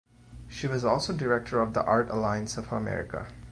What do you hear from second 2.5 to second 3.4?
of America.